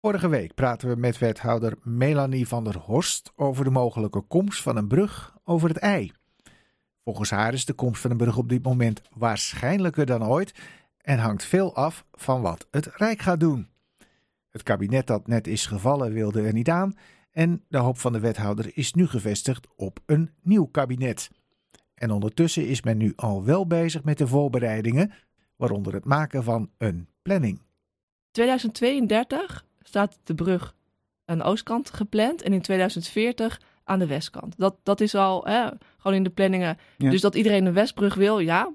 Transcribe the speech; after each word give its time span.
Vorige 0.00 0.28
week 0.28 0.54
praten 0.54 0.88
we 0.88 0.96
met 0.96 1.18
wethouder 1.18 1.74
Melanie 1.82 2.48
van 2.48 2.64
der 2.64 2.78
Horst 2.78 3.32
over 3.36 3.64
de 3.64 3.70
mogelijke 3.70 4.20
komst 4.20 4.62
van 4.62 4.76
een 4.76 4.88
brug 4.88 5.36
over 5.44 5.68
het 5.68 5.78
IJ. 5.78 6.12
Volgens 7.04 7.30
haar 7.30 7.52
is 7.52 7.64
de 7.64 7.72
komst 7.72 8.00
van 8.00 8.10
een 8.10 8.16
brug 8.16 8.36
op 8.36 8.48
dit 8.48 8.62
moment 8.62 9.02
waarschijnlijker 9.16 10.06
dan 10.06 10.24
ooit 10.24 10.54
en 11.00 11.18
hangt 11.18 11.44
veel 11.44 11.74
af 11.74 12.04
van 12.12 12.40
wat 12.40 12.66
het 12.70 12.86
Rijk 12.86 13.20
gaat 13.20 13.40
doen. 13.40 13.68
Het 14.48 14.62
kabinet 14.62 15.06
dat 15.06 15.26
net 15.26 15.46
is 15.46 15.66
gevallen 15.66 16.12
wilde 16.12 16.42
er 16.42 16.52
niet 16.52 16.70
aan 16.70 16.96
en 17.30 17.64
de 17.68 17.78
hoop 17.78 17.98
van 17.98 18.12
de 18.12 18.20
wethouder 18.20 18.70
is 18.76 18.92
nu 18.92 19.06
gevestigd 19.06 19.66
op 19.76 20.00
een 20.06 20.30
nieuw 20.42 20.66
kabinet. 20.66 21.30
En 21.94 22.10
ondertussen 22.10 22.66
is 22.66 22.82
men 22.82 22.96
nu 22.96 23.12
al 23.16 23.44
wel 23.44 23.66
bezig 23.66 24.04
met 24.04 24.18
de 24.18 24.26
voorbereidingen, 24.26 25.12
waaronder 25.56 25.94
het 25.94 26.04
maken 26.04 26.44
van 26.44 26.70
een 26.76 27.08
planning. 27.22 27.60
2032 28.30 29.66
staat 29.88 30.18
de 30.24 30.34
brug 30.34 30.74
aan 31.24 31.38
de 31.38 31.44
oostkant 31.44 31.90
gepland 31.90 32.42
en 32.42 32.52
in 32.52 32.62
2040 32.62 33.60
aan 33.84 33.98
de 33.98 34.06
westkant. 34.06 34.54
Dat, 34.56 34.76
dat 34.82 35.00
is 35.00 35.14
al 35.14 35.44
hè, 35.44 35.68
gewoon 35.98 36.16
in 36.16 36.22
de 36.22 36.30
planningen. 36.30 36.78
Ja. 36.96 37.10
Dus 37.10 37.20
dat 37.20 37.34
iedereen 37.34 37.66
een 37.66 37.72
westbrug 37.72 38.14
wil, 38.14 38.38
ja. 38.38 38.72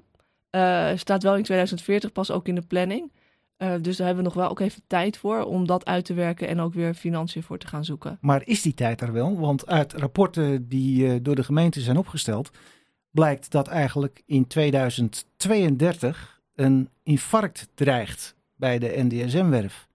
Eh, 0.50 0.90
staat 0.94 1.22
wel 1.22 1.36
in 1.36 1.42
2040 1.42 2.12
pas 2.12 2.30
ook 2.30 2.48
in 2.48 2.54
de 2.54 2.62
planning. 2.62 3.12
Eh, 3.56 3.72
dus 3.80 3.96
daar 3.96 4.06
hebben 4.06 4.24
we 4.24 4.30
nog 4.30 4.40
wel 4.40 4.50
ook 4.50 4.60
even 4.60 4.82
tijd 4.86 5.16
voor 5.16 5.44
om 5.44 5.66
dat 5.66 5.84
uit 5.84 6.04
te 6.04 6.14
werken 6.14 6.48
en 6.48 6.60
ook 6.60 6.74
weer 6.74 6.94
financiën 6.94 7.42
voor 7.42 7.58
te 7.58 7.66
gaan 7.66 7.84
zoeken. 7.84 8.18
Maar 8.20 8.42
is 8.44 8.62
die 8.62 8.74
tijd 8.74 9.00
er 9.00 9.12
wel? 9.12 9.38
Want 9.38 9.66
uit 9.66 9.92
rapporten 9.92 10.68
die 10.68 11.08
eh, 11.08 11.14
door 11.22 11.34
de 11.34 11.44
gemeente 11.44 11.80
zijn 11.80 11.96
opgesteld, 11.96 12.50
blijkt 13.10 13.50
dat 13.50 13.68
eigenlijk 13.68 14.22
in 14.26 14.46
2032 14.46 16.40
een 16.54 16.88
infarct 17.02 17.68
dreigt 17.74 18.36
bij 18.56 18.78
de 18.78 18.92
NDSM-werf. 18.96 19.88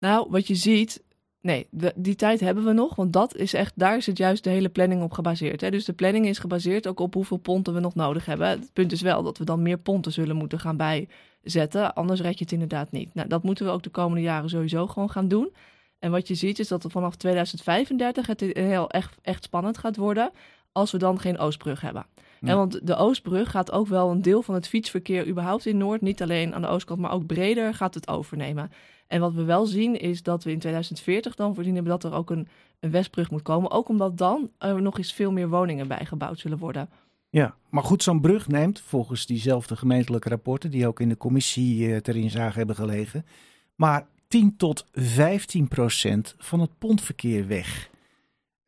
Nou, 0.00 0.26
wat 0.30 0.46
je 0.46 0.54
ziet, 0.54 1.02
nee, 1.40 1.66
de- 1.70 1.92
die 1.96 2.14
tijd 2.16 2.40
hebben 2.40 2.64
we 2.64 2.72
nog, 2.72 2.94
want 2.94 3.12
dat 3.12 3.36
is 3.36 3.54
echt, 3.54 3.72
daar 3.76 3.96
is 3.96 4.06
het 4.06 4.18
juist 4.18 4.44
de 4.44 4.50
hele 4.50 4.68
planning 4.68 5.02
op 5.02 5.12
gebaseerd. 5.12 5.60
Hè? 5.60 5.70
Dus 5.70 5.84
de 5.84 5.92
planning 5.92 6.26
is 6.26 6.38
gebaseerd 6.38 6.86
ook 6.86 7.00
op 7.00 7.14
hoeveel 7.14 7.36
ponten 7.36 7.74
we 7.74 7.80
nog 7.80 7.94
nodig 7.94 8.24
hebben. 8.26 8.48
Het 8.48 8.70
punt 8.72 8.92
is 8.92 9.00
wel 9.02 9.22
dat 9.22 9.38
we 9.38 9.44
dan 9.44 9.62
meer 9.62 9.78
ponten 9.78 10.12
zullen 10.12 10.36
moeten 10.36 10.60
gaan 10.60 10.76
bijzetten, 10.76 11.94
anders 11.94 12.20
red 12.20 12.38
je 12.38 12.44
het 12.44 12.52
inderdaad 12.52 12.90
niet. 12.90 13.14
Nou, 13.14 13.28
dat 13.28 13.42
moeten 13.42 13.64
we 13.66 13.72
ook 13.72 13.82
de 13.82 13.90
komende 13.90 14.22
jaren 14.22 14.48
sowieso 14.50 14.86
gewoon 14.86 15.10
gaan 15.10 15.28
doen. 15.28 15.52
En 15.98 16.10
wat 16.10 16.28
je 16.28 16.34
ziet 16.34 16.58
is 16.58 16.68
dat 16.68 16.84
er 16.84 16.90
vanaf 16.90 17.16
2035 17.16 18.26
het 18.26 18.40
heel 18.40 18.90
echt, 18.90 19.16
echt 19.22 19.44
spannend 19.44 19.78
gaat 19.78 19.96
worden 19.96 20.30
als 20.72 20.90
we 20.90 20.98
dan 20.98 21.20
geen 21.20 21.38
Oostbrug 21.38 21.80
hebben. 21.80 22.06
Ja. 22.40 22.48
En 22.48 22.56
want 22.56 22.86
de 22.86 22.96
Oostbrug 22.96 23.50
gaat 23.50 23.72
ook 23.72 23.86
wel 23.86 24.10
een 24.10 24.22
deel 24.22 24.42
van 24.42 24.54
het 24.54 24.68
fietsverkeer 24.68 25.26
überhaupt 25.26 25.66
in 25.66 25.76
Noord, 25.76 26.00
niet 26.00 26.22
alleen 26.22 26.54
aan 26.54 26.62
de 26.62 26.68
oostkant, 26.68 27.00
maar 27.00 27.12
ook 27.12 27.26
breder 27.26 27.74
gaat 27.74 27.94
het 27.94 28.08
overnemen. 28.08 28.70
En 29.10 29.20
wat 29.20 29.32
we 29.32 29.44
wel 29.44 29.66
zien 29.66 30.00
is 30.00 30.22
dat 30.22 30.44
we 30.44 30.50
in 30.50 30.58
2040 30.58 31.34
dan 31.34 31.54
voorzien 31.54 31.74
hebben 31.74 31.92
dat 31.92 32.04
er 32.12 32.18
ook 32.18 32.30
een, 32.30 32.48
een 32.80 32.90
Westbrug 32.90 33.30
moet 33.30 33.42
komen. 33.42 33.70
Ook 33.70 33.88
omdat 33.88 34.18
dan 34.18 34.50
er 34.58 34.82
nog 34.82 34.98
eens 34.98 35.12
veel 35.12 35.32
meer 35.32 35.48
woningen 35.48 35.88
bijgebouwd 35.88 36.38
zullen 36.38 36.58
worden. 36.58 36.88
Ja, 37.30 37.54
maar 37.68 37.82
goed, 37.82 38.02
zo'n 38.02 38.20
brug 38.20 38.48
neemt 38.48 38.80
volgens 38.80 39.26
diezelfde 39.26 39.76
gemeentelijke 39.76 40.28
rapporten, 40.28 40.70
die 40.70 40.86
ook 40.86 41.00
in 41.00 41.08
de 41.08 41.16
commissie 41.16 41.92
eh, 41.92 41.96
ter 41.96 42.16
inzage 42.16 42.58
hebben 42.58 42.76
gelegen, 42.76 43.26
maar 43.74 44.06
10 44.28 44.56
tot 44.56 44.84
15 44.92 45.68
procent 45.68 46.34
van 46.38 46.60
het 46.60 46.78
pontverkeer 46.78 47.46
weg. 47.46 47.90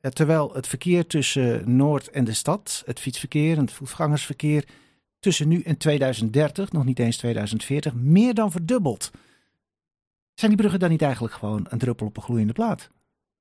Eh, 0.00 0.10
Terwijl 0.10 0.54
het 0.54 0.66
verkeer 0.66 1.06
tussen 1.06 1.76
Noord 1.76 2.08
en 2.10 2.24
de 2.24 2.32
stad, 2.34 2.82
het 2.86 3.00
fietsverkeer 3.00 3.56
en 3.56 3.64
het 3.64 3.72
voetgangersverkeer, 3.72 4.64
tussen 5.20 5.48
nu 5.48 5.60
en 5.60 5.76
2030, 5.76 6.72
nog 6.72 6.84
niet 6.84 6.98
eens 6.98 7.16
2040, 7.16 7.94
meer 7.94 8.34
dan 8.34 8.50
verdubbelt. 8.50 9.10
Zijn 10.34 10.50
die 10.50 10.60
bruggen 10.60 10.80
dan 10.80 10.90
niet 10.90 11.02
eigenlijk 11.02 11.34
gewoon 11.34 11.66
een 11.68 11.78
druppel 11.78 12.06
op 12.06 12.16
een 12.16 12.22
gloeiende 12.22 12.52
plaat? 12.52 12.90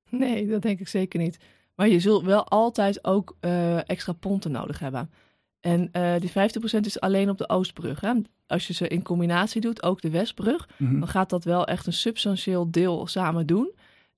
Nee, 0.10 0.48
dat 0.48 0.62
denk 0.62 0.80
ik 0.80 0.88
zeker 0.88 1.20
niet. 1.20 1.38
Maar 1.76 1.88
je 1.88 2.00
zult 2.00 2.24
wel 2.24 2.48
altijd 2.48 3.06
ook 3.06 3.36
eh, 3.40 3.90
extra 3.90 4.14
ponten 4.14 4.52
nodig 4.52 4.80
hebben. 4.80 5.12
En 5.60 5.90
eh, 5.92 6.14
die 6.20 6.30
50% 6.30 6.86
is 6.86 7.00
alleen 7.00 7.30
op 7.30 7.38
de 7.38 7.50
Oostbrug. 7.50 8.02
Hè? 8.02 8.14
Als 8.48 8.68
je 8.68 8.74
ze 8.74 8.88
in 8.88 9.04
combinatie 9.04 9.62
doet, 9.62 9.84
ook 9.84 10.02
de 10.02 10.10
Westbrug, 10.10 10.70
Mhm. 10.78 11.00
dan 11.00 11.08
gaat 11.08 11.30
dat 11.30 11.44
wel 11.44 11.66
echt 11.66 11.88
een 11.88 11.94
substantieel 11.94 12.72
deel 12.72 13.08
samen 13.08 13.48
doen. 13.48 13.72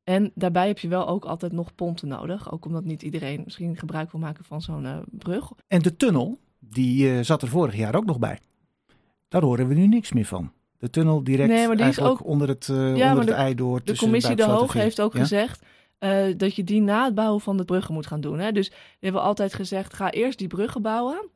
En 0.03 0.31
daarbij 0.35 0.67
heb 0.67 0.79
je 0.79 0.87
wel 0.87 1.07
ook 1.07 1.25
altijd 1.25 1.51
nog 1.51 1.75
ponten 1.75 2.07
nodig. 2.07 2.51
Ook 2.51 2.65
omdat 2.65 2.83
niet 2.83 3.01
iedereen 3.01 3.41
misschien 3.45 3.77
gebruik 3.77 4.11
wil 4.11 4.19
maken 4.21 4.43
van 4.43 4.61
zo'n 4.61 4.85
eh, 4.85 4.97
brug. 5.11 5.51
En 5.67 5.81
de 5.81 5.95
tunnel, 5.95 6.39
die 6.59 7.23
zat 7.23 7.41
er 7.41 7.47
vorig 7.47 7.75
jaar 7.75 7.95
ook 7.95 8.05
nog 8.05 8.19
bij. 8.19 8.39
Daar 9.27 9.41
horen 9.41 9.67
we 9.67 9.73
nu 9.73 9.87
niks 9.87 10.11
meer 10.11 10.25
van. 10.25 10.51
De 10.83 10.89
tunnel 10.89 11.23
direct 11.23 11.49
Nee, 11.49 11.67
maar 11.67 11.75
die 11.77 11.85
is 11.85 11.99
ook- 11.99 12.25
onder 12.25 12.47
het, 12.47 12.67
maar 12.67 12.77
onder 12.87 13.13
de- 13.13 13.19
het 13.19 13.29
ei 13.29 13.55
door. 13.55 13.81
De 13.83 13.97
commissie 13.97 14.35
De 14.35 14.43
Hoog 14.43 14.73
heeft 14.73 15.01
ook 15.01 15.13
Ja? 15.13 15.19
gezegd 15.19 15.61
eh, 15.97 16.23
dat 16.37 16.55
je 16.55 16.63
die 16.63 16.81
na 16.81 17.05
het 17.05 17.15
bouwen 17.15 17.41
van 17.41 17.57
de 17.57 17.65
bruggen 17.65 17.93
moet 17.93 18.07
gaan 18.07 18.21
doen. 18.21 18.39
Hè? 18.39 18.51
Dus 18.51 18.69
we 18.69 18.75
hebben 18.99 19.21
altijd 19.21 19.53
gezegd, 19.53 19.93
ga 19.93 20.11
eerst 20.11 20.37
die 20.37 20.47
bruggen 20.47 20.81
bouwen 20.81 21.29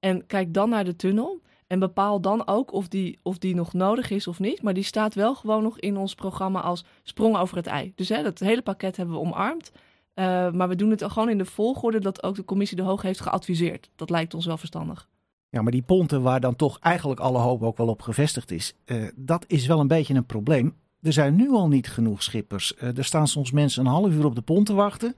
en 0.00 0.26
kijk 0.26 0.54
dan 0.54 0.68
naar 0.68 0.84
de 0.84 0.96
tunnel. 0.96 1.40
En 1.66 1.78
bepaal 1.78 2.20
dan 2.20 2.46
ook 2.46 2.72
of 2.72 2.88
die, 2.88 3.18
of 3.22 3.38
die 3.38 3.54
nog 3.54 3.72
nodig 3.72 4.10
is 4.10 4.26
of 4.26 4.38
niet. 4.38 4.62
Maar 4.62 4.74
die 4.74 4.82
staat 4.84 5.14
wel 5.14 5.34
gewoon 5.34 5.62
nog 5.62 5.78
in 5.78 5.96
ons 5.96 6.14
programma 6.14 6.60
als 6.60 6.84
sprong 7.02 7.36
over 7.36 7.56
het 7.56 7.66
ei. 7.66 7.92
Dus 7.96 8.08
hè, 8.08 8.22
dat 8.22 8.38
hele 8.38 8.62
pakket 8.62 8.96
hebben 8.96 9.14
we 9.14 9.20
omarmd. 9.20 9.72
Eh, 10.14 10.50
maar 10.50 10.68
we 10.68 10.74
doen 10.76 10.90
het 10.90 11.04
gewoon 11.06 11.28
in 11.28 11.38
de 11.38 11.44
volgorde 11.44 12.00
dat 12.00 12.22
ook 12.22 12.34
de 12.36 12.44
commissie 12.44 12.76
De 12.76 12.82
Hoog 12.82 13.02
heeft 13.02 13.20
geadviseerd. 13.20 13.90
Dat 13.96 14.10
lijkt 14.10 14.34
ons 14.34 14.46
wel 14.46 14.56
verstandig. 14.56 15.08
Ja, 15.52 15.62
maar 15.62 15.72
die 15.72 15.82
ponten 15.82 16.22
waar 16.22 16.40
dan 16.40 16.56
toch 16.56 16.78
eigenlijk 16.78 17.20
alle 17.20 17.38
hoop 17.38 17.62
ook 17.62 17.76
wel 17.76 17.88
op 17.88 18.02
gevestigd 18.02 18.50
is, 18.50 18.74
eh, 18.84 19.04
dat 19.14 19.44
is 19.48 19.66
wel 19.66 19.80
een 19.80 19.88
beetje 19.88 20.14
een 20.14 20.26
probleem. 20.26 20.74
Er 21.00 21.12
zijn 21.12 21.34
nu 21.34 21.50
al 21.50 21.68
niet 21.68 21.88
genoeg 21.88 22.22
schippers. 22.22 22.74
Eh, 22.74 22.98
er 22.98 23.04
staan 23.04 23.28
soms 23.28 23.50
mensen 23.50 23.84
een 23.84 23.92
half 23.92 24.12
uur 24.12 24.24
op 24.24 24.34
de 24.34 24.42
pont 24.42 24.66
te 24.66 24.72
wachten. 24.74 25.14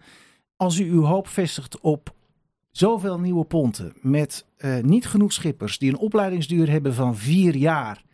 Als 0.57 0.79
u 0.79 0.91
uw 0.91 1.03
hoop 1.03 1.29
vestigt 1.29 1.81
op 1.81 2.15
zoveel 2.71 3.21
nieuwe 3.21 3.45
ponten 3.45 3.93
met 4.01 4.47
eh, 4.57 4.79
niet 4.79 5.07
genoeg 5.07 5.33
schippers 5.33 5.79
die 5.79 5.91
een 5.91 5.99
opleidingsduur 5.99 6.71
hebben 6.71 6.95
van 6.95 7.17
vier 7.17 7.57
jaar, 7.57 8.05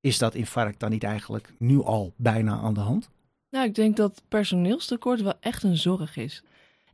is 0.00 0.18
dat 0.18 0.34
infarct 0.34 0.80
dan 0.80 0.90
niet 0.90 1.04
eigenlijk 1.04 1.52
nu 1.58 1.82
al 1.82 2.12
bijna 2.16 2.60
aan 2.60 2.74
de 2.74 2.80
hand? 2.80 3.10
Nou, 3.50 3.66
ik 3.66 3.74
denk 3.74 3.96
dat 3.96 4.22
personeelstekort 4.28 5.22
wel 5.22 5.34
echt 5.40 5.62
een 5.62 5.76
zorg 5.76 6.16
is. 6.16 6.44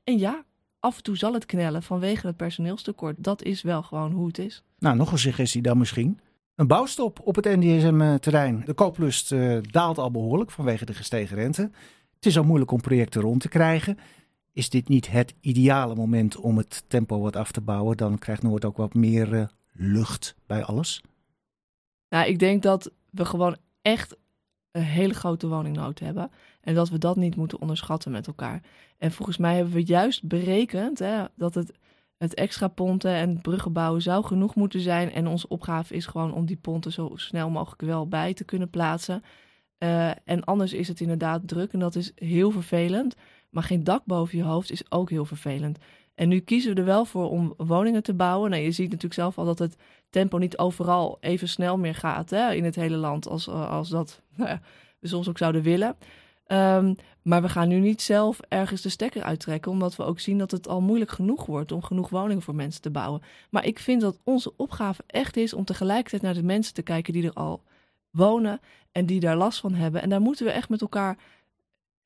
En 0.05 0.19
ja, 0.19 0.45
af 0.81 0.97
en 0.97 1.03
toe 1.03 1.17
zal 1.17 1.33
het 1.35 1.47
knellen 1.47 1.83
vanwege 1.83 2.27
het 2.27 2.37
personeelstekort. 2.37 3.17
Dat 3.19 3.43
is 3.43 3.63
wel 3.63 3.83
gewoon 3.83 4.13
hoe 4.13 4.27
het 4.27 4.39
is. 4.39 4.63
Nou, 4.79 4.97
nog 4.97 5.13
een 5.13 5.19
suggestie 5.19 5.63
dan 5.63 5.79
misschien. 5.79 6.21
Een 6.55 6.67
bouwstop 6.67 7.21
op 7.25 7.35
het 7.35 7.45
NDSM-terrein. 7.45 8.63
De 8.65 8.75
kooplust 8.75 9.33
eh, 9.33 9.59
daalt 9.71 9.99
al 9.99 10.11
behoorlijk 10.11 10.51
vanwege 10.51 10.85
de 10.85 10.95
gestegen 10.95 11.37
rente. 11.37 11.71
Het 12.15 12.27
is 12.27 12.39
al 12.39 12.45
moeilijk 12.45 12.71
om 12.71 12.81
projecten 12.81 13.21
rond 13.21 13.41
te 13.41 13.49
krijgen. 13.49 13.99
Is 14.53 14.71
dit 14.71 14.89
niet 14.89 15.11
het 15.11 15.35
ideale 15.41 15.95
moment 15.95 16.37
om 16.37 16.57
het 16.57 16.85
tempo 16.89 17.21
wat 17.21 17.37
af 17.37 17.53
te 17.53 17.61
bouwen? 17.61 17.97
Dan 17.97 18.19
krijgt 18.19 18.43
Noord 18.43 18.65
ook 18.65 18.77
wat 18.77 18.95
meer 18.95 19.35
eh, 19.35 19.47
lucht 19.73 20.35
bij 20.47 20.65
alles. 20.65 21.03
Nou, 22.09 22.29
ik 22.29 22.39
denk 22.39 22.63
dat 22.63 22.91
we 23.11 23.25
gewoon 23.25 23.57
echt 23.83 24.17
een 24.73 24.83
hele 24.83 25.15
grote 25.15 25.49
woningnood 25.49 25.99
hebben. 25.99 26.31
En 26.61 26.75
dat 26.75 26.89
we 26.89 26.99
dat 26.99 27.17
niet 27.17 27.37
moeten 27.37 27.61
onderschatten 27.61 28.11
met 28.11 28.27
elkaar. 28.27 28.63
En 28.99 29.13
volgens 29.13 29.37
mij 29.37 29.55
hebben 29.55 29.73
we 29.73 29.85
juist 29.85 30.25
berekend 30.25 30.99
hè, 30.99 31.25
dat 31.37 31.55
het, 31.55 31.73
het 32.19 32.35
extra 32.35 32.69
ponten 32.69 33.13
en 33.13 33.41
bruggen 33.41 33.73
bouwen 33.73 34.03
zou 34.03 34.25
genoeg 34.25 34.55
moeten 34.55 34.81
zijn. 34.81 35.13
En 35.13 35.27
onze 35.27 35.49
opgave 35.49 35.95
is 35.95 36.07
gewoon 36.07 36.33
om 36.33 36.47
die 36.47 36.57
ponten 36.57 36.93
zo 36.93 37.11
snel 37.15 37.51
mogelijk 37.51 37.83
wel 37.83 38.09
bij 38.09 38.35
te 38.35 38.45
kunnen 38.45 38.71
plaatsen. 38.71 39.23
Eh, 39.79 40.11
en 40.25 40.45
anders 40.45 40.73
is 40.73 40.89
het 40.89 41.01
inderdaad 41.01 41.49
druk 41.49 41.73
en 41.73 41.79
dat 41.79 41.95
is 41.95 42.13
heel 42.15 42.51
vervelend. 42.51 43.15
Maar 43.51 43.63
geen 43.63 43.85
dak 43.85 44.05
boven 44.05 44.39
je 44.39 44.45
hoofd 44.45 44.71
is 44.71 44.91
ook 44.91 45.11
heel 45.11 45.25
vervelend. 45.25 45.79
En 46.19 46.29
nu 46.29 46.41
kiezen 46.41 46.75
we 46.75 46.81
er 46.81 46.87
wel 46.87 47.05
voor 47.05 47.31
om 47.31 47.55
woningen 47.57 48.03
te 48.03 48.15
bouwen. 48.15 48.51
Nou, 48.51 48.63
je 48.63 48.71
ziet 48.71 48.87
natuurlijk 48.87 49.15
zelf 49.15 49.39
al 49.39 49.45
dat 49.45 49.59
het 49.59 49.77
tempo 50.11 50.39
niet 50.39 50.59
overal 50.59 51.17
even 51.21 51.49
snel 51.49 51.79
meer 51.79 51.95
gaat 51.95 52.31
hè, 52.31 52.53
in 52.53 52.65
het 52.65 52.75
hele 52.75 52.97
land 52.97 53.29
als, 53.29 53.49
als 53.49 53.89
dat 53.89 54.23
nou 54.37 54.51
ja, 54.51 54.61
we 54.99 55.09
soms 55.09 55.29
ook 55.29 55.39
zouden 55.39 55.63
willen. 55.63 55.97
Ehm, 56.47 56.95
maar 57.23 57.43
we 57.43 57.49
gaan 57.49 57.69
nu 57.69 57.79
niet 57.79 58.03
zelf 58.03 58.41
ergens 58.49 58.83
de 58.83 58.89
stekker 58.89 59.23
uittrekken, 59.23 59.71
omdat 59.71 59.97
we 59.97 60.03
ook 60.03 60.21
zien 60.21 60.39
dat 60.39 60.51
het 60.51 60.69
al 60.69 60.81
moeilijk 60.81 61.11
genoeg 61.11 61.47
wordt 61.47 61.73
om 61.73 61.83
genoeg 61.83 62.09
woningen 62.09 62.43
voor 62.43 62.55
mensen 62.55 62.83
te 62.83 62.91
bouwen. 62.91 63.23
Maar 63.51 63.65
ik 63.65 63.79
vind 63.79 64.01
dat 64.01 64.19
onze 64.25 64.53
opgave 64.57 65.03
echt 65.07 65.37
is 65.37 65.53
om 65.53 65.65
tegelijkertijd 65.65 66.23
naar 66.23 66.35
de 66.35 66.43
mensen 66.43 66.75
te 66.75 66.83
kijken 66.83 67.13
die 67.13 67.25
er 67.25 67.33
al 67.33 67.63
wonen 68.11 68.61
en 68.93 69.07
die 69.07 69.21
daar 69.21 69.37
last 69.37 69.61
van 69.61 69.75
hebben. 69.75 70.03
En 70.03 70.09
daar 70.09 70.21
moeten 70.21 70.47
we 70.47 70.53
echt 70.53 70.69
met 70.69 70.81
elkaar 70.81 71.19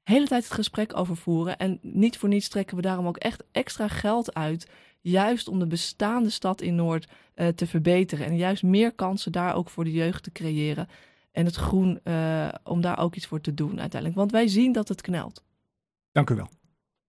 hele 0.02 0.26
tijd 0.26 0.44
het 0.44 0.52
gesprek 0.52 0.96
over 0.96 1.16
voeren. 1.16 1.58
En 1.58 1.78
niet 1.82 2.18
voor 2.18 2.28
niets 2.28 2.48
trekken 2.48 2.76
we 2.76 2.82
daarom 2.82 3.06
ook 3.06 3.16
echt 3.16 3.42
extra 3.52 3.88
geld 3.88 4.34
uit. 4.34 4.68
Juist 5.00 5.48
om 5.48 5.58
de 5.58 5.66
bestaande 5.66 6.30
stad 6.30 6.60
in 6.60 6.74
Noord 6.74 7.08
eh, 7.34 7.48
te 7.48 7.66
verbeteren. 7.66 8.26
En 8.26 8.36
juist 8.36 8.62
meer 8.62 8.92
kansen 8.92 9.32
daar 9.32 9.54
ook 9.54 9.70
voor 9.70 9.84
de 9.84 9.92
jeugd 9.92 10.22
te 10.22 10.32
creëren. 10.32 10.88
En 11.32 11.44
het 11.44 11.56
groen, 11.56 12.00
eh, 12.02 12.48
om 12.64 12.80
daar 12.80 12.98
ook 12.98 13.14
iets 13.14 13.26
voor 13.26 13.40
te 13.40 13.54
doen 13.54 13.80
uiteindelijk. 13.80 14.14
Want 14.14 14.30
wij 14.30 14.48
zien 14.48 14.72
dat 14.72 14.88
het 14.88 15.00
knelt. 15.00 15.44
Dank 16.12 16.30
u 16.30 16.34
wel. 16.34 16.48